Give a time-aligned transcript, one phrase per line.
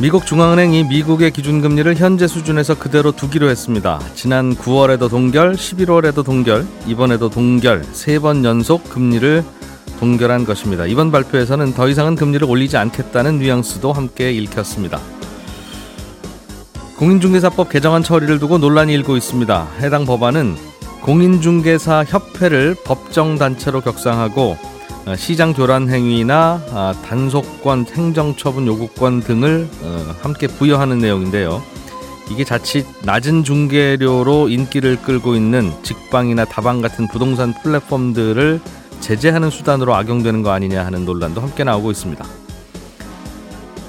[0.00, 4.00] 미국 중앙은행이 미국의 기준금리를 현재 수준에서 그대로 두기로 했습니다.
[4.14, 9.44] 지난 9월에도 동결, 11월에도 동결, 이번에도 동결, 세 번 연속 금리를
[9.98, 10.86] 동결한 것입니다.
[10.86, 14.98] 이번 발표에서는 더 이상은 금리를 올리지 않겠다는 뉘앙스도 함께 읽혔습니다.
[16.96, 19.68] 공인중개사법 개정안 처리를 두고 논란이 일고 있습니다.
[19.80, 20.56] 해당 법안은
[21.02, 24.69] 공인중개사 협회를 법정단체로 격상하고 어,
[25.16, 31.62] 시장 교란 행위나 아, 단속권, 행정처분 요구권 등을 어, 함께 부여하는 내용인데요.
[32.30, 38.60] 이게 자칫 낮은 중개료로 인기를 끌고 있는 직방이나 다방 같은 부동산 플랫폼들을
[39.00, 42.24] 제재하는 수단으로 악용되는 거 아니냐 하는 논란도 함께 나오고 있습니다.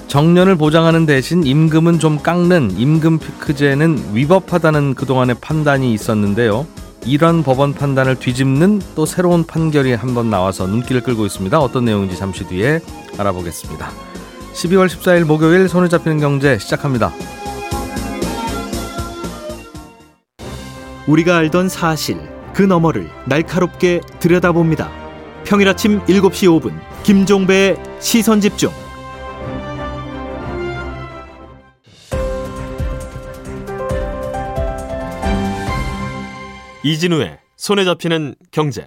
[0.08, 6.66] 정년을 보장하는 대신 임금은 좀 깎는 임금 피크제는 위법하다는 그동안의 판단이 있었는데요.
[7.04, 11.58] 이런 법원 판단을 뒤집는 또 새로운 판결이 한번 나와서 눈길을 끌고 있습니다.
[11.58, 12.80] 어떤 내용인지 잠시 뒤에
[13.18, 13.90] 알아보겠습니다.
[14.54, 17.12] 12월 14일 목요일 손을 잡히는 경제 시작합니다.
[21.06, 22.18] 우리가 알던 사실
[22.54, 24.90] 그 너머를 날카롭게 들여다봅니다.
[25.44, 28.70] 평일 아침 7시 5분 김종배의 시선 집중.
[36.84, 38.86] 이진우의 손에 잡히는 경제.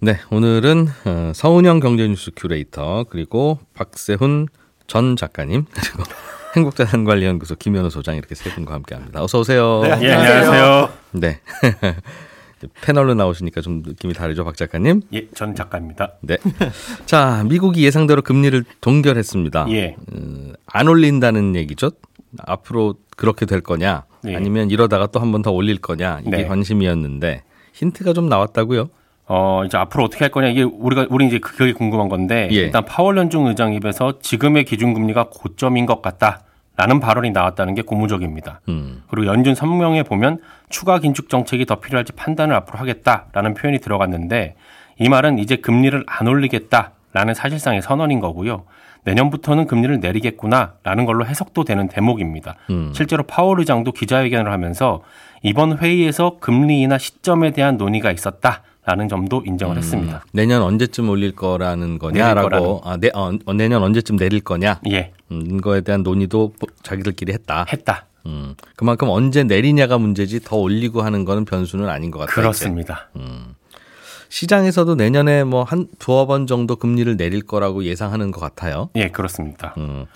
[0.00, 4.48] 네, 오늘은 어, 서운영 경제뉴스 큐레이터 그리고 박세훈
[4.88, 6.02] 전 작가님 그리고
[6.56, 9.22] 행복자산관리연구소 김현우 소장 이렇게 세 분과 함께합니다.
[9.22, 9.80] 어서 오세요.
[9.82, 10.92] 네, 안녕하세요.
[11.12, 11.40] 네.
[12.82, 15.02] 패널로 나오시니까 좀 느낌이 다르죠, 박 작가님?
[15.12, 16.14] 예, 전 작가입니다.
[16.22, 16.38] 네.
[17.06, 19.66] 자, 미국이 예상대로 금리를 동결했습니다.
[19.70, 19.94] 예.
[20.12, 21.92] 음, 안 올린다는 얘기죠.
[22.44, 24.36] 앞으로 그렇게 될 거냐, 예.
[24.36, 26.46] 아니면 이러다가 또 한 번 더 올릴 거냐 이게 네.
[26.46, 27.42] 관심이었는데
[27.74, 28.88] 힌트가 좀 나왔다고요?
[29.30, 32.56] 어, 이제 앞으로 어떻게 할 거냐 이게 우리가 우리 이제 그게 궁금한 건데 예.
[32.56, 36.42] 일단 파월 연중 의장 입에서 지금의 기준금리가 고점인 것 같다.
[36.80, 38.60] 라는 발언이 나왔다는 게 고무적입니다.
[38.68, 39.02] 음.
[39.10, 44.54] 그리고 연준 성명에 보면 추가 긴축 정책이 더 필요할지 판단을 앞으로 하겠다라는 표현이 들어갔는데
[45.00, 48.62] 이 말은 이제 금리를 안 올리겠다라는 사실상의 선언인 거고요.
[49.08, 52.56] 내년부터는 금리를 내리겠구나라는 걸로 해석도 되는 대목입니다.
[52.70, 52.92] 음.
[52.94, 55.02] 실제로 파월 의장도 기자회견을 하면서
[55.42, 58.62] 이번 회의에서 금리 인하 시점에 대한 논의가 있었다.
[58.84, 60.24] 라는 점도 인정을 음, 했습니다.
[60.32, 64.80] 내년 언제쯤 올릴 거라는 거냐라고 아, 내, 어, 내년 언제쯤 내릴 거냐?
[64.90, 65.12] 예.
[65.30, 67.66] 음, 거에 대한 논의도 자기들끼리 했다.
[67.70, 68.06] 했다.
[68.24, 72.34] 음, 그만큼 언제 내리냐가 문제지 더 올리고 하는 거는 변수는 아닌 것 같아요.
[72.34, 73.10] 그렇습니다.
[73.16, 73.54] 음.
[74.28, 78.88] 시장에서도 내년에 뭐 한 두어 번 정도 금리를 내릴 거라고 예상하는 것 같아요.
[78.96, 79.74] 예, 그렇습니다.
[79.78, 80.06] 음.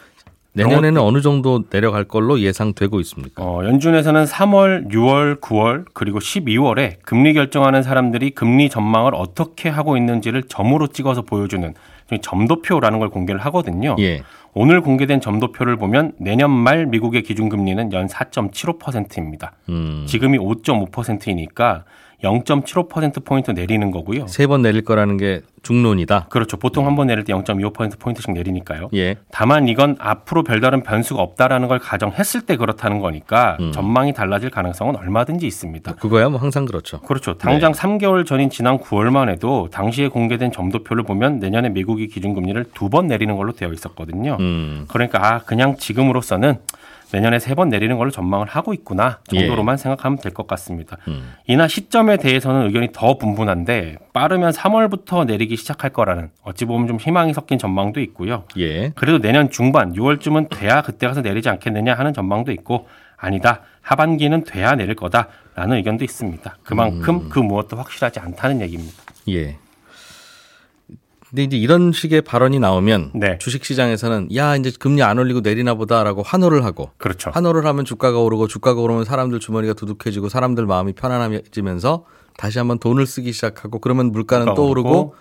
[0.55, 3.43] 내년에는 어느 정도 내려갈 걸로 예상되고 있습니까?
[3.43, 10.43] 어, 연준에서는 3월, 6월, 9월 그리고 12월에 금리 결정하는 사람들이 금리 전망을 어떻게 하고 있는지를
[10.45, 11.73] 점으로 찍어서 보여주는
[12.21, 13.97] 점도표라는 걸 공개를 하거든요.
[13.99, 14.23] 예.
[14.53, 19.53] 오늘 공개된 점도표를 보면 내년 말 미국의 기준금리는 연 4.75%입니다.
[19.71, 20.05] 음.
[20.07, 21.85] 지금이 5.5%이니까
[22.23, 24.27] 0.75%포인트 내리는 거고요.
[24.29, 26.27] 세 번 내릴 거라는 게 중론이다.
[26.29, 26.57] 그렇죠.
[26.57, 28.91] 보통 한 번 내릴 때 0.25%포인트씩 내리니까요.
[28.95, 29.17] 예.
[29.31, 33.73] 다만 이건 앞으로 별다른 변수가 없다라는 걸 가정했을 때 그렇다는 거니까 음.
[33.73, 35.95] 전망이 달라질 가능성은 얼마든지 있습니다.
[35.97, 37.01] 그거야 뭐 항상 그렇죠.
[37.01, 37.39] 그렇죠.
[37.39, 37.79] 당장 네.
[37.81, 43.35] 3개월 전인 지난 9월만 해도 당시에 공개된 점도표를 보면 내년에 미국이 기준금리를 두 번 내리는
[43.37, 44.37] 걸로 되어 있었거든요.
[44.39, 44.85] 음.
[44.89, 46.59] 그러니까 아 그냥 지금으로서는
[47.13, 49.77] 내년에 세 번 내리는 걸로 전망을 하고 있구나 정도로만 예.
[49.77, 50.97] 생각하면 될 것 같습니다.
[51.09, 51.33] 음.
[51.47, 57.35] 이나 시점에 대해서는 의견이 더 분분한데 빠르면 3월부터 내리기 시작할 거라는 어찌 보면 좀 희망이
[57.35, 58.45] 섞인 전망도 있고요.
[58.59, 58.91] 예.
[58.91, 64.75] 그래도 내년 중반 6월쯤은 돼야 그때 가서 내리지 않겠느냐 하는 전망도 있고 아니다 하반기는 돼야
[64.75, 66.57] 내릴 거다라는 의견도 있습니다.
[66.63, 67.29] 그만큼 음.
[67.29, 68.97] 그 무엇도 확실하지 않다는 얘기입니다.
[69.29, 69.57] 예.
[71.33, 73.39] 근데 이제 이런 식의 발언이 나오면 네.
[73.39, 77.31] 주식 시장에서는 야 이제 금리 안 올리고 내리나 보다라고 환호를 하고 그렇죠.
[77.31, 82.05] 환호를 하면 주가가 오르고 주가가 오르면 사람들 주머니가 두둑해지고 사람들 마음이 편안해지면서
[82.37, 85.15] 다시 한번 돈을 쓰기 시작하고 그러면 물가는 또 오르고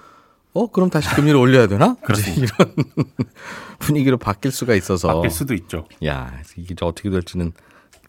[0.54, 1.96] 어 그럼 다시 금리를 올려야 되나?
[2.36, 2.76] 이런
[3.80, 5.88] 분위기로 바뀔 수가 있어서 바뀔 수도 있죠.
[6.06, 7.54] 야 이게 어떻게 될지는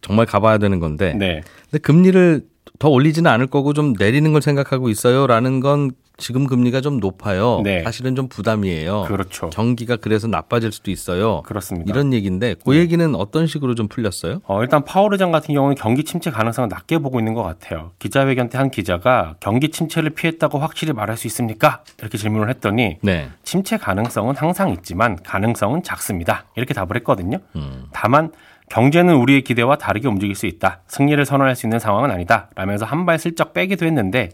[0.00, 1.14] 정말 가봐야 되는 건데.
[1.14, 1.43] 네.
[1.70, 2.44] 근데 금리를
[2.81, 7.60] 더 올리지는 않을 거고 좀 내리는 걸 생각하고 있어요라는 건 지금 금리가 좀 높아요.
[7.64, 7.82] 네.
[7.82, 9.06] 사실은 좀 부담이에요.
[9.08, 9.50] 그렇죠.
[9.50, 11.42] 경기가 그래서 나빠질 수도 있어요.
[11.42, 11.92] 그렇습니다.
[11.92, 14.40] 이런 얘기인데 그 얘기는 어떤 식으로 좀 풀렸어요?
[14.44, 17.90] 어, 일단 파월 의장 같은 경우는 경기 침체 가능성을 낮게 보고 있는 것 같아요.
[17.98, 21.82] 기자회견 때 한 기자가 경기 침체를 피했다고 확실히 말할 수 있습니까?
[21.98, 23.28] 이렇게 질문을 했더니 네.
[23.42, 26.44] 침체 가능성은 항상 있지만 가능성은 작습니다.
[26.54, 27.38] 이렇게 답을 했거든요.
[27.56, 27.86] 음.
[27.92, 28.30] 다만
[28.70, 30.80] 경제는 우리의 기대와 다르게 움직일 수 있다.
[30.86, 32.48] 승리를 선언할 수 있는 상황은 아니다.
[32.54, 34.28] 라면서 한 발 슬쩍 빼기도 했는데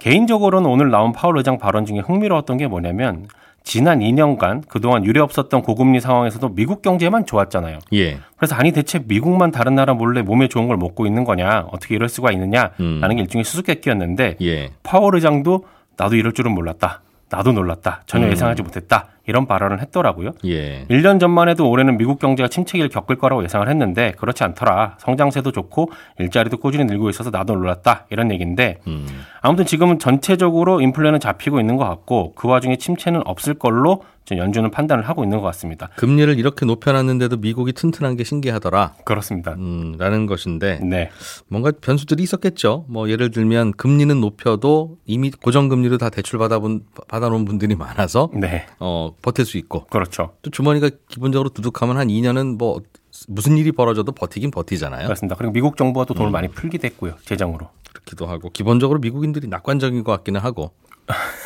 [0.00, 3.26] 개인적으로는 오늘 나온 파월 의장 발언 중에 흥미로웠던 게 뭐냐면
[3.62, 7.78] 지난 2년간 그동안 유례 없었던 고금리 상황에서도 미국 경제만 좋았잖아요.
[7.92, 8.18] 예.
[8.36, 12.08] 그래서 아니 대체 미국만 다른 나라 몰래 몸에 좋은 걸 먹고 있는 거냐 어떻게 이럴
[12.08, 13.16] 수가 있느냐라는 음.
[13.16, 14.70] 게 일종의 수수께끼였는데 예.
[14.82, 15.64] 파월 의장도
[15.96, 17.02] 나도 이럴 줄은 몰랐다.
[17.28, 18.02] 나도 놀랐다.
[18.06, 18.32] 전혀 음.
[18.32, 19.06] 예상하지 못했다.
[19.30, 20.32] 이런 발언을 했더라고요.
[20.44, 20.84] 예.
[20.90, 24.96] 1년 전만 해도 올해는 미국 경제가 침체기를 겪을 거라고 예상을 했는데 그렇지 않더라.
[24.98, 28.06] 성장세도 좋고 일자리도 꾸준히 늘고 있어서 나도 놀랐다.
[28.10, 29.06] 이런 얘기인데 음.
[29.40, 34.70] 아무튼 지금은 전체적으로 인플레는 잡히고 있는 것 같고 그 와중에 침체는 없을 걸로 좀 연준은
[34.70, 35.88] 판단을 하고 있는 것 같습니다.
[35.96, 38.94] 금리를 이렇게 높여놨는데도 미국이 튼튼한 게 신기하더라.
[39.04, 39.54] 그렇습니다.
[39.54, 41.10] 음, 라는 것인데 네.
[41.48, 42.84] 뭔가 변수들이 있었겠죠.
[42.88, 48.66] 뭐 예를 들면 금리는 높여도 이미 고정금리로 다 대출 받아본 받아놓은 분들이 많아서 네.
[48.78, 50.34] 어 버틸 수 있고 그렇죠.
[50.42, 52.80] 또 주머니가 기본적으로 두둑하면 한 2년은 뭐
[53.28, 55.04] 무슨 일이 벌어져도 버티긴 버티잖아요.
[55.04, 55.36] 그렇습니다.
[55.36, 56.16] 그리고 미국 정부가 또 음.
[56.16, 57.14] 돈을 많이 풀기도 했고요.
[57.24, 57.68] 재정으로.
[57.92, 60.72] 그렇기도 하고 기본적으로 미국인들이 낙관적인 것 같기는 하고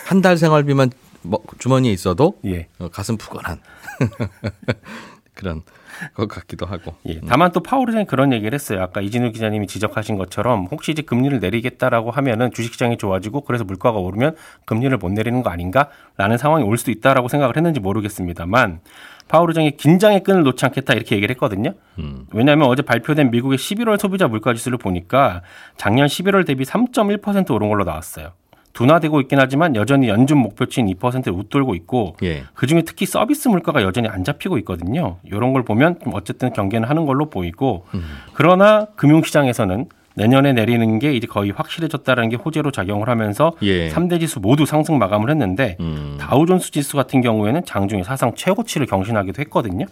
[0.06, 0.91] 한 달 생활비만
[1.23, 2.69] 뭐 주머니에 있어도 예.
[2.79, 3.61] 어, 가슴 푸근한
[5.34, 5.62] 그런
[6.14, 6.94] 것 같기도 하고.
[7.06, 7.20] 예.
[7.28, 8.82] 다만 또 파월 의장이 그런 얘기를 했어요.
[8.82, 14.36] 아까 이진우 기자님이 지적하신 것처럼 혹시 이제 금리를 내리겠다라고 하면은 주식시장이 좋아지고 그래서 물가가 오르면
[14.64, 18.81] 금리를 못 내리는 거 아닌가라는 상황이 올 수도 있다라고 생각을 했는지 모르겠습니다만
[19.28, 21.75] 파월 의장이 긴장의 끈을 놓지 않겠다 이렇게 얘기를 했거든요.
[21.98, 22.26] 음.
[22.32, 25.42] 왜냐하면 어제 발표된 미국의 11월 소비자 물가 지수를 보니까
[25.76, 28.32] 작년 11월 대비 3.1% 오른 걸로 나왔어요.
[28.75, 32.43] 둔화되고 있긴 하지만 여전히 연준 목표치인 2%를 웃돌고 있고 예.
[32.55, 35.17] 그중에 특히 서비스 물가가 여전히 안 잡히고 있거든요.
[35.25, 37.87] 이런 걸 보면 좀 어쨌든 경계는 하는 걸로 보이고
[38.35, 39.87] 그러나 금융시장에서는
[40.17, 43.91] 내년에 내리는 게 이제 거의 확실해졌다는 게 호재로 작용을 하면서 예.
[43.91, 46.17] 3대 지수 모두 상승 마감을 했는데 음.
[46.20, 49.87] 다우존스 지수 같은 경우에는 장중에 사상 최고치를 경신하기도 했거든요.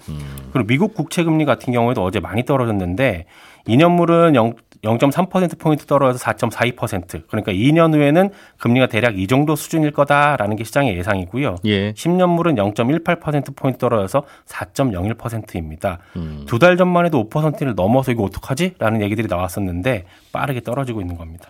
[0.53, 3.27] 그리고 미국 국채 금리 같은 경우에도 어제 많이 떨어졌는데
[3.67, 7.29] 2년물은 0, 0.3%포인트 떨어져서 4.42%.
[7.29, 11.57] 그러니까 2년 후에는 금리가 대략 이 정도 수준일 거다라는 게 시장의 예상이고요.
[11.65, 11.93] 예.
[11.93, 15.99] 10년물은 0.18%포인트 떨어져서 4.01%입니다.
[16.17, 16.45] 음.
[16.47, 18.75] 두달 전만 해도 5%를 넘어서 이거 어떡하지?
[18.79, 21.49] 라는 얘기들이 나왔었는데 빠르게 떨어지고 있는 겁니다.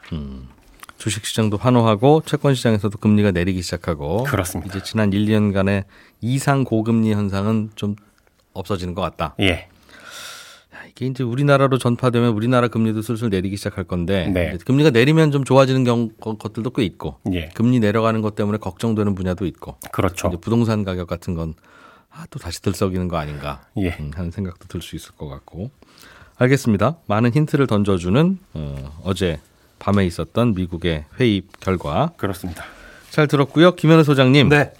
[0.98, 4.76] 주식시장도 환호하고 채권시장에서도 금리가 내리기 시작하고 그렇습니다.
[4.76, 5.84] 이제 지난 1, 2년간의
[6.20, 7.96] 이상 고금리 현상은 좀
[8.52, 9.34] 없어지는 것 같다.
[9.40, 9.68] 예.
[10.94, 14.56] 이게 이제 우리나라로 전파되면 우리나라 금리도 슬슬 내리기 시작할 건데 네.
[14.64, 17.48] 금리가 내리면 좀 좋아지는 경, 것들도 꽤 있고 예.
[17.54, 20.28] 금리 내려가는 것 때문에 걱정되는 분야도 있고 그렇죠.
[20.28, 21.54] 이제 부동산 가격 같은 건
[22.10, 23.96] 아, 또 다시 들썩이는 거 아닌가 예.
[24.00, 25.70] 음, 하는 생각도 들 수 있을 것 같고
[26.36, 26.96] 알겠습니다.
[27.06, 29.40] 많은 힌트를 던져주는 어, 어제
[29.78, 32.64] 밤에 있었던 미국의 회의 결과 그렇습니다.
[33.10, 33.74] 잘 들었고요.
[33.76, 34.48] 김현우 소장님.
[34.50, 34.72] 네.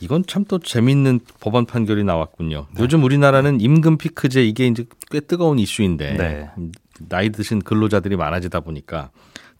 [0.00, 2.66] 이건 참 또 재밌는 법원 판결이 나왔군요.
[2.78, 6.48] 요즘 우리나라는 임금 피크제 이게 이제 꽤 뜨거운 이슈인데 네.
[6.56, 6.72] 음,
[7.08, 9.10] 나이 드신 근로자들이 많아지다 보니까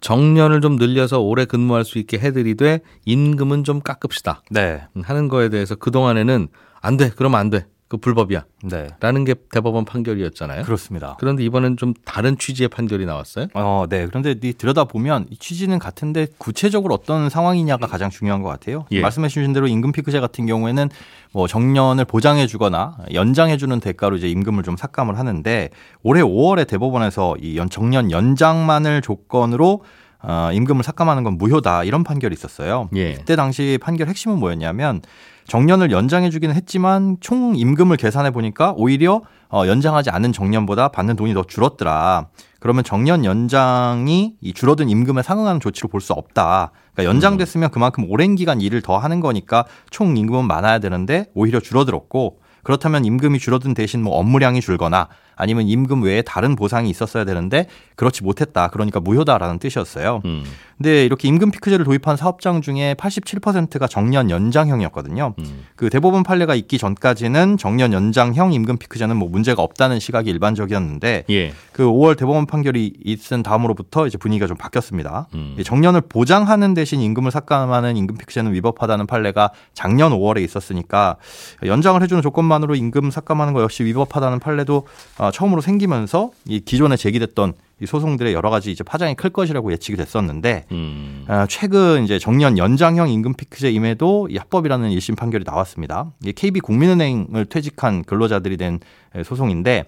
[0.00, 4.82] 정년을 좀 늘려서 오래 근무할 수 있게 해드리되 임금은 좀 깎읍시다 네.
[4.96, 6.48] 음, 하는 거에 대해서 그 동안에는
[6.80, 8.44] 안 돼, 그러면 안 돼, 그 불법이야.
[8.64, 8.88] 네.
[9.00, 10.64] 라는 게 대법원 판결이었잖아요.
[10.64, 11.16] 그렇습니다.
[11.18, 13.46] 그런데 이번엔 좀 다른 취지의 판결이 나왔어요.
[13.54, 14.06] 어, 네.
[14.06, 18.84] 그런데 이 들여다보면 이 취지는 같은데 구체적으로 어떤 상황이냐가 가장 중요한 것 같아요.
[18.90, 19.00] 예.
[19.00, 20.90] 말씀해 주신 대로 임금 피크제 같은 경우에는
[21.32, 25.70] 뭐 정년을 보장해 주거나 연장해 주는 대가로 이제 임금을 좀 삭감을 하는데
[26.02, 29.82] 올해 5월에 대법원에서 이 연, 정년 연장만을 조건으로
[30.22, 32.88] 어, 임금을 삭감하는 건 무효다 이런 판결이 있었어요.
[32.96, 33.14] 예.
[33.14, 35.00] 그때 당시 판결 핵심은 뭐였냐면
[35.46, 41.32] 정년을 연장해 주기는 했지만 총 임금을 계산해 보니까 오히려 어, 연장하지 않은 정년보다 받는 돈이
[41.34, 42.26] 더 줄었더라.
[42.60, 46.72] 그러면 정년 연장이 이 줄어든 임금에 상응하는 조치로 볼 수 없다.
[46.92, 52.40] 그러니까 연장됐으면 그만큼 오랜 기간 일을 더 하는 거니까 총 임금은 많아야 되는데 오히려 줄어들었고
[52.64, 55.08] 그렇다면 임금이 줄어든 대신 뭐 업무량이 줄거나
[55.38, 58.68] 아니면 임금 외에 다른 보상이 있었어야 되는데 그렇지 못했다.
[58.68, 60.20] 그러니까 무효다라는 뜻이었어요.
[60.24, 60.44] 음.
[60.76, 65.34] 근데 이렇게 임금 피크제를 도입한 사업장 중에 87%가 정년 연장형이었거든요.
[65.38, 65.66] 음.
[65.74, 71.52] 그 대법원 판례가 있기 전까지는 정년 연장형 임금 피크제는 뭐 문제가 없다는 시각이 일반적이었는데 예.
[71.72, 75.26] 그 5월 대법원 판결이 있은 다음으로부터 이제 분위기가 좀 바뀌었습니다.
[75.34, 75.56] 음.
[75.58, 81.16] 이 정년을 보장하는 대신 임금을 삭감하는 임금 피크제는 위법하다는 판례가 작년 5월에 있었으니까
[81.64, 84.86] 연장을 해주는 조건만으로 임금 삭감하는 거 역시 위법하다는 판례도
[85.18, 89.70] 어, 아, 처음으로 생기면서 이 기존에 제기됐던 이 소송들의 여러 가지 이제 파장이 클 것이라고
[89.72, 91.24] 예측이 됐었는데 음.
[91.28, 96.12] 아, 최근 이제 정년 연장형 임금 피크제임에도 이 합법이라는 1심 판결이 나왔습니다.
[96.22, 98.80] 이게 KB 국민은행을 퇴직한 근로자들이 된
[99.24, 99.84] 소송인데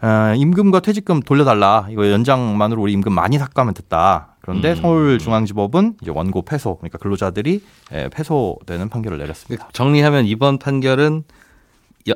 [0.00, 1.86] 아, 임금과 퇴직금 돌려달라.
[1.90, 4.36] 이거 연장만으로 우리 임금 많이 삭감하면 됐다.
[4.40, 4.76] 그런데 음.
[4.76, 7.62] 서울중앙지법은 이제 원고 패소, 그러니까 근로자들이
[8.10, 9.68] 패소되는 판결을 내렸습니다.
[9.72, 11.24] 정리하면 이번 판결은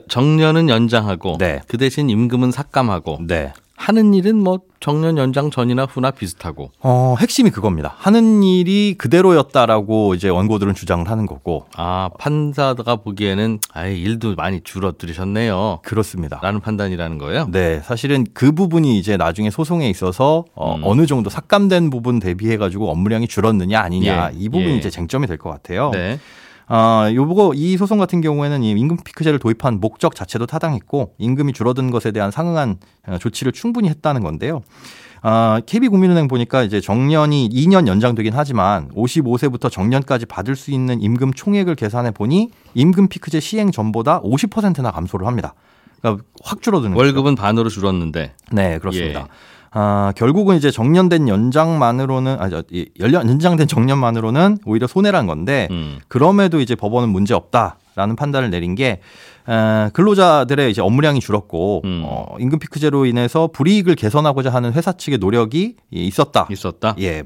[0.08, 1.60] 정년은 연장하고 네.
[1.68, 3.52] 그 대신 임금은 삭감하고 네.
[3.76, 6.70] 하는 일은 뭐 정년 연장 전이나 후나 비슷하고.
[6.80, 7.94] 어, 핵심이 그겁니다.
[7.98, 11.66] 하는 일이 그대로였다라고 이제 원고들은 주장을 하는 거고.
[11.76, 15.80] 아, 판사가 보기에는 아예 일도 많이 줄어들으셨네요.
[15.82, 16.38] 그렇습니다.
[16.42, 17.48] 라는 판단이라는 거예요?
[17.50, 17.80] 네.
[17.84, 20.82] 사실은 그 부분이 이제 나중에 소송에 있어서 어, 음.
[20.84, 24.38] 어느 정도 삭감된 부분 대비해 가지고 업무량이 줄었느냐 아니냐 예.
[24.38, 24.76] 이 부분이 예.
[24.76, 25.90] 이제 쟁점이 될 것 같아요.
[25.92, 26.20] 네.
[26.66, 31.90] 아, 요거 이 소송 같은 경우에는 이 임금 피크제를 도입한 목적 자체도 타당했고 임금이 줄어든
[31.90, 34.62] 것에 대한 상응한 어, 조치를 충분히 했다는 건데요.
[35.26, 41.76] 아, KB국민은행 보니까 이제 정년이 2년 연장되긴 하지만 55세부터 정년까지 받을 수 있는 임금 총액을
[41.76, 45.54] 계산해 보니 임금 피크제 시행 전보다 50%나 감소를 합니다.
[46.00, 47.42] 그러니까 확 줄어드는 월급은 거죠.
[47.42, 48.35] 반으로 줄었는데.
[48.52, 49.21] 네, 그렇습니다.
[49.21, 49.26] 예.
[49.76, 52.49] 아, 결국은 이제 정년된 연장만으로는 아,
[53.00, 55.99] 연령 연장된 정년만으로는 오히려 손해란 건데 음.
[56.07, 59.00] 그럼에도 이제 법원은 문제 없다라는 판단을 내린 게
[59.49, 62.02] 에, 근로자들의 이제 업무량이 줄었고 음.
[62.07, 66.47] 어, 임금 피크제로 인해서 불이익을 개선하고자 하는 회사 측의 노력이 있었다.
[66.49, 66.95] 있었다.
[67.00, 67.25] 예.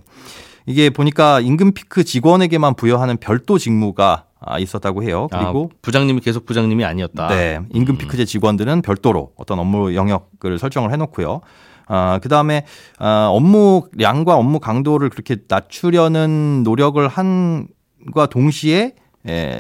[0.64, 5.28] 이게 보니까 임금 피크 직원에게만 부여하는 별도 직무가 아, 있었다고 해요.
[5.32, 7.28] 아, 그리고 아, 부장님이 계속 부장님이 아니었다.
[7.28, 7.98] 네, 임금 음.
[7.98, 11.40] 피크제 직원들은 별도로 어떤 업무 영역을 설정을 해놓고요.
[11.88, 12.64] 아, 그 다음에
[12.98, 18.94] 아, 업무량과 업무 강도를 그렇게 낮추려는 노력을 한과 동시에 에,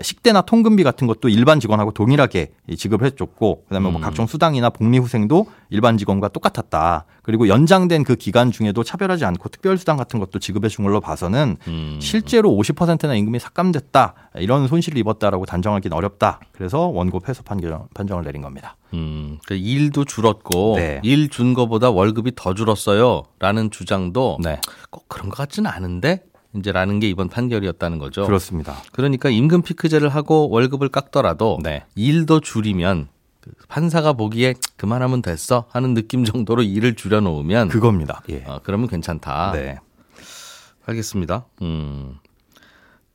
[0.02, 4.02] 식대나 통근비 같은 것도 일반 직원하고 동일하게 지급을 해줬고 그다음에 뭐 음.
[4.02, 7.04] 각종 수당이나 복리후생도 일반 직원과 똑같았다.
[7.22, 11.98] 그리고 연장된 그 기간 중에도 차별하지 않고 특별수당 같은 것도 지급해 준 걸로 봐서는 음.
[12.00, 16.40] 실제로 50%나 임금이 삭감됐다 이런 손실을 입었다라고 단정하기는 어렵다.
[16.52, 18.76] 그래서 원고 패소 판결, 판정을 내린 겁니다.
[18.94, 21.00] 음, 그 일도 줄었고 네.
[21.02, 24.60] 일준 거보다 월급이 더 줄었어요라는 주장도 네.
[24.90, 26.22] 꼭 그런 것 같지는 않은데
[26.54, 28.24] 이제라는 게 이번 판결이었다는 거죠.
[28.24, 28.76] 그렇습니다.
[28.92, 31.84] 그러니까 임금 피크제를 하고 월급을 깎더라도 네.
[31.94, 33.08] 일도 줄이면
[33.40, 38.22] 그 판사가 보기에 그만하면 됐어 하는 느낌 정도로 일을 줄여놓으면 그겁니다.
[38.30, 38.44] 예.
[38.46, 39.52] 어, 그러면 괜찮다.
[39.52, 39.78] 네.
[40.86, 41.46] 알겠습니다.
[41.62, 42.18] 음.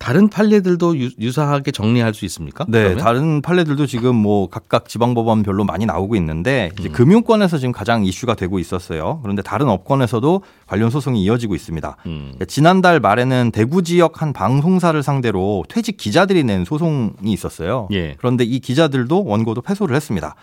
[0.04, 2.66] 다른 판례들도 유, 사하게 정리할 수 있습니까?
[2.68, 2.98] 네, 그러면?
[2.98, 6.92] 다른 판례들도 지금 뭐 각각 지방법원별로 많이 나오고 있는데 이제 음.
[6.92, 9.22] 금융권에서 지금 가장 이슈가 되고 있었어요.
[9.24, 11.96] 그런데 다른 업권에서도 관련 소송이 이어지고 있습니다.
[12.06, 12.34] 음.
[12.50, 17.88] 지난달 말에는 대구 지역 한 방송사를 상대로 퇴직 기자들이 낸 소송이 있었어요.
[17.94, 18.16] 예.
[18.18, 20.36] 그런데 이 기자들도 원고도 패소를 했습니다.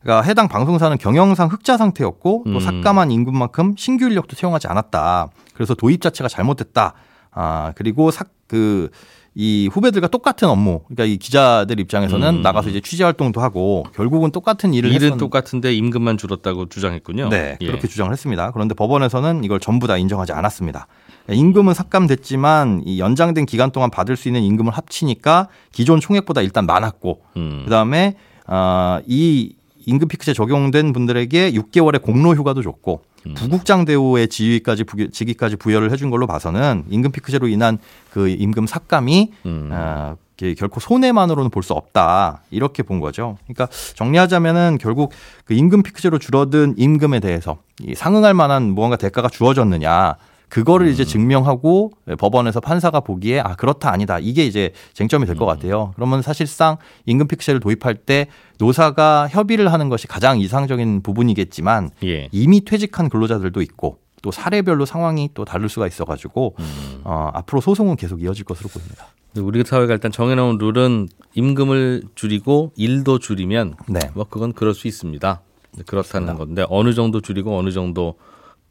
[0.00, 2.60] 그러니까 해당 방송사는 경영상 흑자 상태였고 또 음.
[2.60, 5.28] 삭감한 임금만큼 신규 인력도 채용하지 않았다.
[5.52, 6.94] 그래서 도입 자체가 잘못됐다.
[7.32, 8.90] 아, 그리고 사, 그,
[9.34, 12.42] 이 후배들과 똑같은 업무, 그러니까 이 기자들 입장에서는 음.
[12.42, 15.16] 나가서 이제 취재 활동도 하고 결국은 똑같은 일을 일은 했었...
[15.16, 17.30] 똑같은데 임금만 줄었다고 주장했군요.
[17.30, 17.66] 네, 예.
[17.66, 18.50] 그렇게 주장을 했습니다.
[18.50, 20.86] 그런데 법원에서는 이걸 전부 다 인정하지 않았습니다.
[21.30, 27.22] 임금은 삭감됐지만 이 연장된 기간 동안 받을 수 있는 임금을 합치니까 기존 총액보다 일단 많았고
[27.38, 27.62] 음.
[27.64, 29.54] 그다음에 아, 이
[29.86, 33.34] 임금 피크제 적용된 분들에게 6개월의 공로 휴가도 줬고 음.
[33.34, 37.78] 부국장 대우의 지위까지 직위까지 부여를 해준 걸로 봐서는 임금 피크제로 인한
[38.10, 39.68] 그 임금 삭감이 음.
[39.72, 40.16] 어,
[40.58, 43.38] 결코 손해만으로는 볼 수 없다 이렇게 본 거죠.
[43.44, 45.12] 그러니까 정리하자면은 결국
[45.44, 47.58] 그 임금 피크제로 줄어든 임금에 대해서
[47.94, 50.16] 상응할 만한 무언가 대가가 주어졌느냐
[50.52, 50.92] 그거를 음.
[50.92, 55.48] 이제 증명하고 법원에서 판사가 보기에 아 그렇다 아니다 이게 이제 쟁점이 될것 음.
[55.48, 55.92] 같아요.
[55.94, 58.26] 그러면 사실상 임금 픽스를 도입할 때
[58.58, 62.28] 노사가 협의를 하는 것이 가장 이상적인 부분이겠지만 예.
[62.32, 67.00] 이미 퇴직한 근로자들도 있고 또 사례별로 상황이 또 다를 수가 있어가지고 음.
[67.04, 69.06] 어, 앞으로 소송은 계속 이어질 것으로 보입니다.
[69.36, 74.00] 우리 사회가 일단 정해놓은 룰은 임금을 줄이고 일도 줄이면 네.
[74.12, 75.40] 뭐 그건 그럴 수 있습니다.
[75.86, 76.34] 그렇다는 그렇습니다.
[76.34, 78.16] 건데 어느 정도 줄이고 어느 정도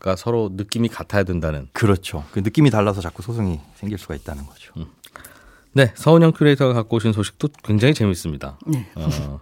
[0.01, 1.67] 그러니까 서로 느낌이 같아야 된다는.
[1.73, 2.25] 그렇죠.
[2.31, 4.73] 그 느낌이 달라서 자꾸 소송이 생길 수가 있다는 거죠.
[4.77, 4.87] 음.
[5.73, 8.57] 네, 서은영 큐레이터가 갖고 오신 소식도 굉장히 재밌습니다.
[8.65, 8.89] 네.
[8.95, 9.39] 어,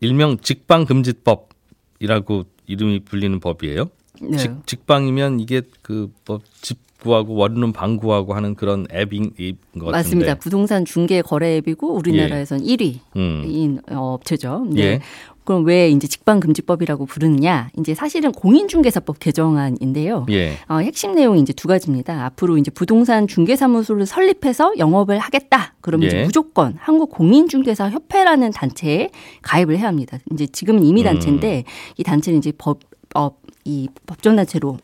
[0.00, 3.90] 일명 직방금지법이라고 이름이 불리는 법이에요.
[4.22, 4.38] 네.
[4.38, 9.90] 직, 직방이면 이게 그뭐 집직 구하고 원룸 방 구하고 하는 그런 앱인 것 같은데.
[9.90, 10.34] 맞습니다.
[10.36, 12.76] 부동산 중개 거래 앱이고 우리나라에선 예.
[12.76, 13.80] 1위인 음.
[13.90, 14.66] 업체죠.
[14.70, 14.82] 네.
[14.82, 15.00] 예.
[15.44, 17.70] 그럼 왜 이제 직방금지법이라고 부르느냐?
[17.78, 20.26] 이제 사실은 공인중개사법 개정안인데요.
[20.30, 20.52] 예.
[20.68, 22.24] 어, 핵심 내용이 이제 두 가지입니다.
[22.26, 25.74] 앞으로 이제 부동산 중개사무소를 설립해서 영업을 하겠다.
[25.80, 26.08] 그러면 예.
[26.08, 29.10] 이제 무조건 한국 공인중개사 협회라는 단체에
[29.42, 30.18] 가입을 해야 합니다.
[30.32, 31.94] 이제 지금은 이미 단체인데 음.
[31.96, 32.78] 이 단체는 이제 법,
[33.16, 33.30] 어,
[33.64, 34.78] 이 법정단체로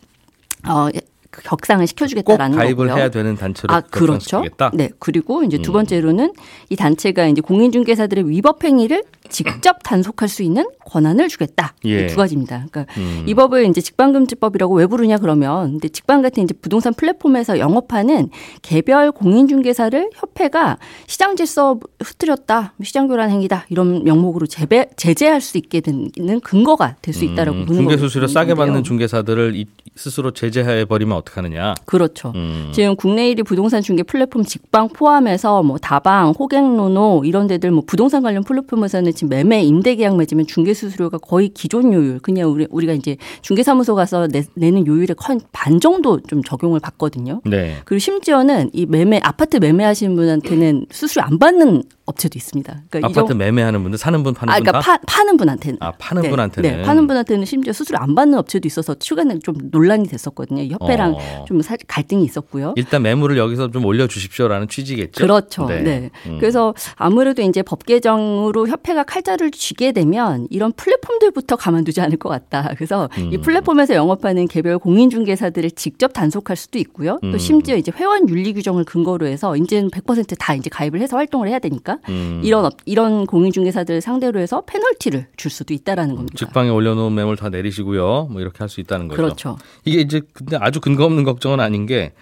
[0.67, 1.01] 어, 그
[1.45, 3.01] 격상을 시켜주겠다라는 꼭 가입을 거고요.
[3.01, 4.43] 해야 되는 단체로 아 그렇죠.
[4.75, 5.75] 네 그리고 이제 두 음.
[5.75, 6.33] 번째로는
[6.71, 11.75] 이 단체가 이제 공인중개사들의 위법 행위를 직접 단속할 수 있는 권한을 주겠다.
[11.85, 12.07] 예.
[12.07, 12.67] 두 가지입니다.
[12.71, 13.25] 그러니까 음.
[13.27, 18.31] 이 법을 이제 직방금지법이라고 왜 부르냐 그러면 근데 직방 같은 이제 부동산 플랫폼에서 영업하는
[18.63, 25.81] 개별 공인중개사를 협회가 시장 질서 흐트렸다, 시장 교란 행위다 이런 명목으로 제배, 제재할 수 있게
[25.81, 27.67] 되는 근거가 될 수 있다라고 음.
[27.67, 29.65] 보는 중개 수수료 싸게 받는 중개사들을
[29.97, 31.75] 스스로 제재해 버리면 어떡하느냐?
[31.85, 32.33] 그렇죠.
[32.37, 32.71] 음.
[32.73, 38.23] 지금 국내 1위 부동산 중개 플랫폼 직방 포함해서 뭐 다방, 호갱노노 이런 데들 뭐 부동산
[38.23, 42.93] 관련 플랫폼에서는 지금 매매 임대 계약 맺으면 중개 수수료가 거의 기존 요율 그냥 우리 우리가
[42.93, 45.17] 이제 중개사무소 가서 내, 는 요율의
[45.51, 47.41] 반 정도 좀 적용을 받거든요.
[47.45, 47.79] 네.
[47.85, 52.83] 그리고 심지어는 이 매매 아파트 매매하시는 분한테는 수수료 안 받는 업체도 있습니다.
[52.91, 56.31] 그러니까 아파트 매매하는 분들 사는 분 파는 아, 그러니까 파, 파는 분한테는 아 파는 네,
[56.31, 60.65] 분한테는 네, 파는 분한테는 심지어 수수료 안 받는 업체도 있어서 최근에 좀 논란이 됐었거든요.
[60.75, 61.45] 협회랑 어.
[61.47, 62.73] 좀 갈등이 있었고요.
[62.77, 65.23] 일단 매물을 여기서 좀 올려 주십시오라는 취지겠죠.
[65.23, 65.67] 그렇죠.
[65.67, 65.83] 네.
[65.83, 66.11] 네.
[66.27, 66.39] 음.
[66.41, 72.73] 그래서 아무래도 이제 법 개정으로 협회가 칼자를 쥐게 되면 이런 플랫폼들부터 가만두지 않을 것 같다.
[72.77, 73.31] 그래서 음.
[73.33, 77.19] 이 플랫폼에서 영업하는 개별 공인중개사들을 직접 단속할 수도 있고요.
[77.21, 77.39] 또 음.
[77.39, 81.98] 심지어 이제 회원 윤리 규정을 근거로 해서 이제는 100%다 이제 가입을 해서 활동을 해야 되니까
[82.09, 82.41] 음.
[82.45, 86.35] 이런 이런 공인중개사들 상대로 해서 페널티를 줄 수도 있다라는 겁니다.
[86.37, 88.29] 직방에 올려놓은 매물 다 내리시고요.
[88.31, 89.23] 뭐 이렇게 할 수 있다는 거죠.
[89.23, 89.59] 그렇죠.
[89.85, 92.13] 이게 이제 근데 아주 근거 없는 걱정은 아닌 게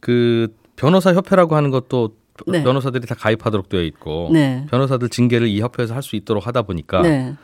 [0.00, 2.14] 그 변호사 협회라고 하는 것도
[2.46, 2.62] 네.
[2.64, 4.66] 변호사들이 다 가입하도록 되어 있고 네.
[4.70, 7.34] 변호사들 징계를 이 협회에서 할 수 있도록 하다 보니까 네.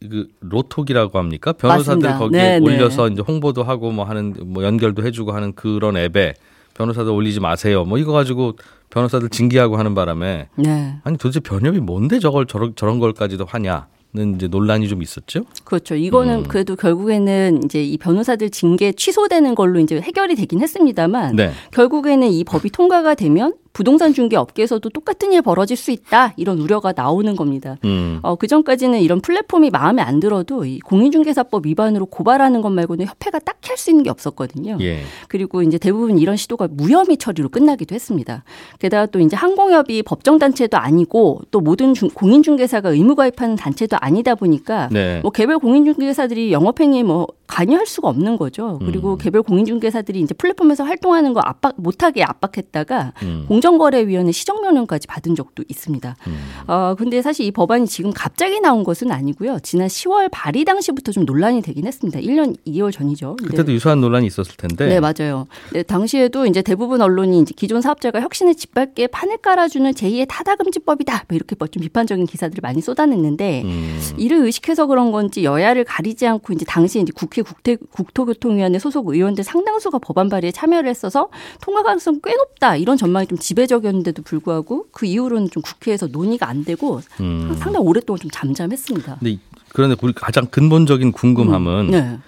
[0.00, 1.52] 그 로톡이라고 합니까?
[1.52, 2.18] 변호사들 맞습니다.
[2.18, 2.64] 거기에 네, 네.
[2.64, 6.34] 올려서 이제 홍보도 하고 뭐 하는 뭐 연결도 해주고 하는 그런 앱에
[6.74, 7.84] 변호사들 올리지 마세요.
[7.84, 8.54] 뭐 이거 가지고
[8.94, 10.96] 변호사들 징계하고 하는 바람에 네.
[11.02, 13.88] 아니 도대체 변협이 뭔데 저걸 저런 저런 걸까지도 하냐?
[14.16, 15.42] 는 이제 논란이 좀 있었죠.
[15.64, 15.96] 그렇죠.
[15.96, 16.42] 이거는 음.
[16.44, 21.50] 그래도 결국에는 이제 이 변호사들 징계 취소되는 걸로 이제 해결이 되긴 했습니다만 네.
[21.72, 26.94] 결국에는 이 법이 통과가 되면 부동산 중개 업계에서도 똑같은 일 벌어질 수 있다 이런 우려가
[26.96, 27.76] 나오는 겁니다.
[27.84, 28.20] 음.
[28.22, 33.38] 어, 그 전까지는 이런 플랫폼이 마음에 안 들어도 이 공인중개사법 위반으로 고발하는 것 말고는 협회가
[33.38, 34.78] 딱히 할 수 있는 게 없었거든요.
[34.80, 35.02] 예.
[35.28, 38.44] 그리고 이제 대부분 이런 시도가 무혐의 처리로 끝나기도 했습니다.
[38.78, 44.88] 게다가 또 이제 항공협이 법정 단체도 아니고 또 모든 중, 공인중개사가 의무가입하는 단체도 아니다 보니까
[44.92, 45.20] 네.
[45.22, 48.78] 뭐 개별 공인중개사들이 영업행위에 뭐 관여할 수가 없는 거죠.
[48.84, 49.18] 그리고 음.
[49.18, 53.44] 개별 공인중개사들이 이제 플랫폼에서 활동하는 거 압박 못하게 압박했다가 음.
[53.48, 56.16] 공정거래위원회 시정명령까지 받은 적도 있습니다.
[56.26, 56.38] 음.
[56.66, 59.58] 어, 근데 사실 이 법안이 지금 갑자기 나온 것은 아니고요.
[59.62, 62.18] 지난 10월 발의 당시부터 좀 논란이 되긴 했습니다.
[62.20, 63.36] 1년 2개월 전이죠.
[63.36, 64.86] 그때도 유사한 논란이 있었을 텐데.
[64.86, 65.46] 네, 맞아요.
[65.72, 71.24] 네, 당시에도 이제 대부분 언론이 이제 기존 사업자가 혁신을 짓밟게 판을 깔아주는 제2의 타다금지법이다.
[71.28, 74.00] 뭐 이렇게 좀 비판적인 기사들을 많이 쏟아냈는데 음.
[74.16, 79.44] 이를 의식해서 그런 건지 여야를 가리지 않고 이제 당시 이제 국회 국회 국토교통위원회 소속 의원들
[79.44, 81.28] 상당수가 법안 발의에 참여를 했어서
[81.60, 82.76] 통과 가능성 꽤 높다.
[82.76, 87.54] 이런 전망이 좀 지배적이었는데도 불구하고 그 이후로는 좀 국회에서 논의가 안 되고 음.
[87.58, 89.18] 상당히 오랫동안 좀 잠잠했습니다.
[89.20, 91.90] 근데 그런데 우리 가장 근본적인 궁금함은 음.
[91.90, 92.18] 네.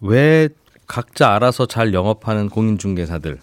[0.00, 0.48] 왜
[0.86, 3.38] 각자 알아서 잘 영업하는 공인중개사들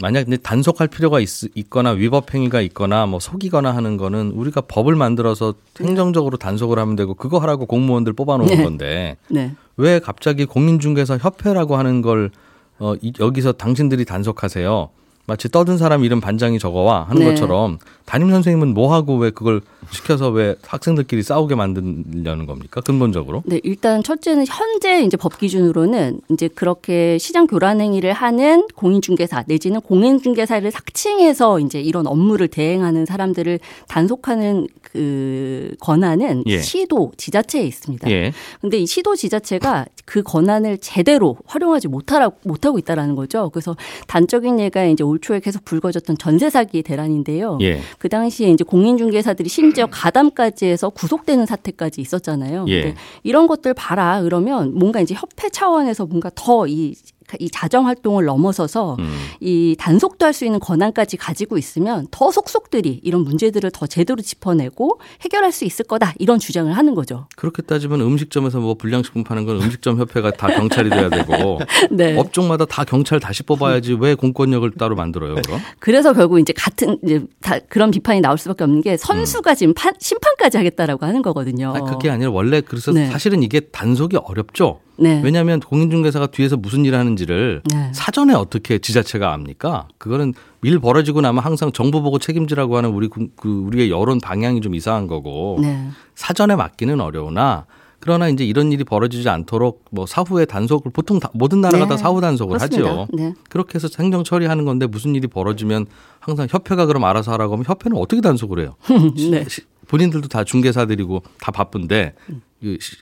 [0.00, 4.96] 만약 근데 단속할 필요가 있, 있거나 위법 행위가 있거나 뭐 속이거나 하는 거는 우리가 법을
[4.96, 8.62] 만들어서 행정적으로 단속을 하면 되고 그거 하라고 공무원들 뽑아놓은 네.
[8.62, 9.54] 건데 네.
[9.76, 12.30] 왜 갑자기 공인중개사 협회라고 하는 걸
[12.78, 14.88] 어, 이, 여기서 당신들이 단속하세요.
[15.30, 17.28] 마치 떠든 사람 이름 반장이 적어와 하는 네.
[17.28, 19.60] 것처럼 담임 선생님은 뭐 하고 왜 그걸
[19.92, 22.80] 시켜서 왜 학생들끼리 싸우게 만들려는 겁니까?
[22.80, 23.44] 근본적으로?
[23.46, 29.80] 네, 일단 첫째는 현재 이제 법 기준으로는 이제 그렇게 시장 교란 행위를 하는 공인중개사 내지는
[29.80, 36.58] 공인중개사를 삭칭해서 이제 이런 업무를 대행하는 사람들을 단속하는 그 권한은 예.
[36.58, 38.10] 시도 지자체에 있습니다.
[38.10, 38.32] 예.
[38.60, 43.50] 근데 이 시도 지자체가 그 권한을 제대로 활용하지 못하라, 못하고 있다라는 거죠.
[43.50, 43.76] 그래서
[44.08, 47.58] 단적인 예가 이제 올 초에 계속 불거졌던 전세 사기 대란인데요.
[47.62, 47.80] 예.
[47.98, 52.66] 그 당시에 이제 공인중개사들이 심지어 가담까지 해서 구속되는 사태까지 있었잖아요.
[52.68, 52.94] 예.
[53.22, 56.94] 이런 것들 봐라 그러면 뭔가 이제 협회 차원에서 뭔가 더이
[57.38, 59.16] 이 자정 활동을 넘어서서 음.
[59.40, 65.00] 이 단속도 할 수 있는 권한까지 가지고 있으면 더 속속들이 이런 문제들을 더 제대로 짚어내고
[65.22, 67.26] 해결할 수 있을 거다 이런 주장을 하는 거죠.
[67.36, 72.16] 그렇게 따지면 음식점에서 뭐 불량식품 파는 건 음식점 협회가 다 경찰이 돼야 되고 네.
[72.16, 75.60] 업종마다 다 경찰 다시 뽑아야지 왜 공권력을 따로 만들어요, 그럼?
[75.78, 79.54] 그래서 결국 이제 같은 이제 다 그런 비판이 나올 수밖에 없는 게 선수가 음.
[79.56, 81.72] 지금 판, 심판까지 하겠다라고 하는 거거든요.
[81.74, 83.10] 아니, 그게 아니라 원래 그래서 네.
[83.10, 84.80] 사실은 이게 단속이 어렵죠.
[85.00, 85.20] 네.
[85.24, 87.90] 왜냐하면 공인중개사가 뒤에서 무슨 일을 하는지를 네.
[87.94, 89.88] 사전에 어떻게 지자체가 압니까?
[89.98, 94.74] 그거는 일 벌어지고 나면 항상 정부 보고 책임지라고 하는 우리 그 우리의 여론 방향이 좀
[94.74, 95.88] 이상한 거고 네.
[96.14, 97.66] 사전에 맡기는 어려우나
[98.00, 101.88] 그러나 이제 이런 일이 벌어지지 않도록 뭐 사후에 단속을 보통 다, 모든 나라가 네.
[101.90, 102.90] 다 사후 단속을 그렇습니다.
[102.90, 103.08] 하죠.
[103.12, 103.34] 네.
[103.50, 105.86] 그렇게 해서 행정 처리하는 건데 무슨 일이 벌어지면
[106.18, 108.74] 항상 협회가 그럼 알아서 하라고 하면 협회는 어떻게 단속을 해요?
[109.30, 109.44] 네.
[109.86, 112.14] 본인들도 다 중개사들이고 다 바쁜데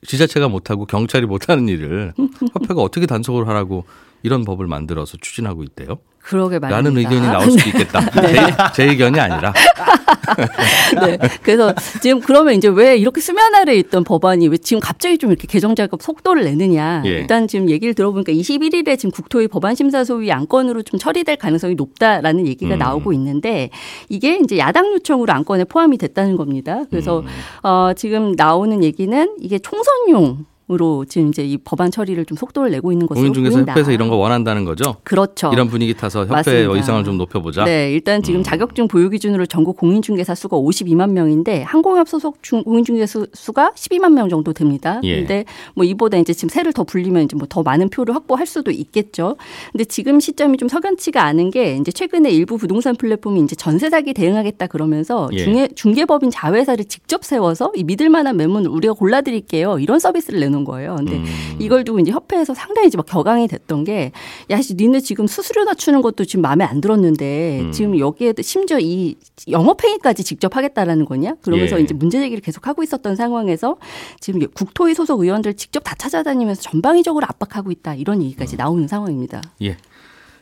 [0.06, 2.14] 지자체가 못하고 경찰이 못하는 일을
[2.52, 3.84] 협회가 어떻게 단속을 하라고
[4.22, 5.98] 이런 법을 만들어서 추진하고 있대요.
[6.28, 6.76] 그러게 말입니다.
[6.76, 8.00] 라는 의견이 나올 수도 있겠다.
[8.20, 8.34] 네.
[8.34, 9.50] 제, 제, 의견이 아니라.
[11.00, 11.18] 네.
[11.42, 15.46] 그래서 지금 그러면 이제 왜 이렇게 수면 아래 있던 법안이 왜 지금 갑자기 좀 이렇게
[15.46, 17.02] 개정 작업 속도를 내느냐.
[17.06, 17.08] 예.
[17.08, 22.46] 일단 지금 얘기를 들어보니까 21일에 지금 국토위 법안 심사 소위 안건으로 좀 처리될 가능성이 높다라는
[22.46, 22.78] 얘기가 음.
[22.78, 23.70] 나오고 있는데
[24.10, 26.82] 이게 이제 야당 요청으로 안건에 포함이 됐다는 겁니다.
[26.90, 27.26] 그래서 음.
[27.62, 32.92] 어, 지금 나오는 얘기는 이게 총선용 으로 지금 이제 이 법안 처리를 좀 속도를 내고
[32.92, 33.72] 있는 것으로 공인중개사 보인다.
[33.72, 34.96] 협회에서 이런 거 원한다는 거죠?
[35.02, 35.50] 그렇죠.
[35.52, 37.64] 이런 분위기 타서 협회 의상을 좀 높여보자.
[37.64, 38.42] 네, 일단 지금 음.
[38.44, 44.28] 자격증 보유 기준으로 전국 공인중개사 수가 52만 명인데 항공업 소속 중, 공인중개사 수가 12만 명
[44.28, 45.00] 정도 됩니다.
[45.04, 45.20] 예.
[45.20, 48.70] 근데 뭐 이보다 이제 지금 세를 더 불리면 이제 뭐 더 많은 표를 확보할 수도
[48.70, 49.36] 있겠죠.
[49.72, 54.12] 근데 지금 시점이 좀 석연치가 않은 게 이제 최근에 일부 부동산 플랫폼이 이제 전세 사기
[54.12, 55.38] 대응하겠다 그러면서 예.
[55.38, 60.57] 중개 중개법인 자회사를 직접 세워서 이 믿을 만한 매물을 우리가 골라드릴게요 이런 서비스를 내놓은.
[60.64, 60.96] 거예요.
[60.96, 61.24] 근데 음.
[61.58, 64.12] 이걸 두고 이제 협회에서 상당히 이제 막 격앙이 됐던 게
[64.50, 67.72] 야, 니네 지금 수수료 낮추는 것도 지금 마음에 안 들었는데 음.
[67.72, 69.16] 지금 여기에 심지어 이
[69.48, 71.36] 영업행위까지 직접 하겠다라는 거냐?
[71.42, 71.82] 그러면서 예.
[71.82, 73.76] 이제 문제 제기를 계속 하고 있었던 상황에서
[74.20, 78.58] 지금 국토위 소속 의원들 직접 다 찾아다니면서 전방위적으로 압박하고 있다 이런 얘기까지 음.
[78.58, 79.42] 나오는 상황입니다.
[79.62, 79.76] 예.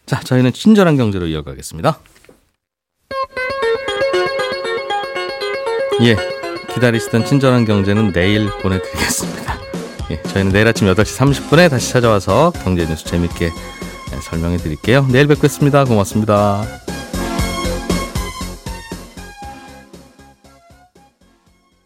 [0.06, 1.98] 자, 저희는 친절한 경제로 이어가겠습니다.
[6.02, 6.16] 예.
[6.72, 9.65] 기다리시던 친절한 경제는 내일 보내드리겠습니다.
[10.10, 15.06] 예, 저희는 내일 아침 8시 30분에 다시 찾아와서 경제 뉴스 재밌게 예, 설명해 드릴게요.
[15.10, 15.84] 내일 뵙겠습니다.
[15.84, 16.64] 고맙습니다.